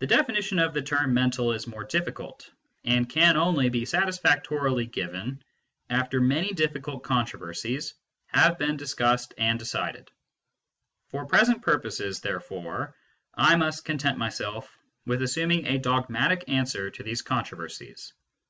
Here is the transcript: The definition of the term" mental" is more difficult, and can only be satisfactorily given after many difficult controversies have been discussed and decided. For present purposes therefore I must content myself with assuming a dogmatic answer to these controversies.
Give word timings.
The 0.00 0.06
definition 0.06 0.58
of 0.58 0.74
the 0.74 0.82
term" 0.82 1.14
mental" 1.14 1.52
is 1.54 1.66
more 1.66 1.84
difficult, 1.84 2.50
and 2.84 3.08
can 3.08 3.38
only 3.38 3.70
be 3.70 3.86
satisfactorily 3.86 4.84
given 4.84 5.42
after 5.88 6.20
many 6.20 6.52
difficult 6.52 7.04
controversies 7.04 7.94
have 8.26 8.58
been 8.58 8.76
discussed 8.76 9.32
and 9.38 9.58
decided. 9.58 10.10
For 11.08 11.24
present 11.24 11.62
purposes 11.62 12.20
therefore 12.20 12.94
I 13.32 13.56
must 13.56 13.86
content 13.86 14.18
myself 14.18 14.76
with 15.06 15.22
assuming 15.22 15.66
a 15.66 15.78
dogmatic 15.78 16.44
answer 16.48 16.90
to 16.90 17.02
these 17.02 17.22
controversies. 17.22 18.12